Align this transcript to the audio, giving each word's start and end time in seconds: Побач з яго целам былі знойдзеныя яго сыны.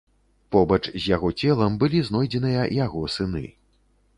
Побач 0.55 0.79
з 0.87 1.01
яго 1.15 1.29
целам 1.43 1.75
былі 1.83 1.99
знойдзеныя 2.09 2.63
яго 2.85 3.07
сыны. 3.19 3.45